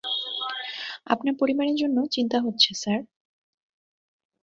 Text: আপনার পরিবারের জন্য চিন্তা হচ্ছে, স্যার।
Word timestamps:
আপনার 1.05 1.33
পরিবারের 1.39 1.75
জন্য 1.75 1.97
চিন্তা 2.11 2.37
হচ্ছে, 2.41 2.69
স্যার। 2.73 2.99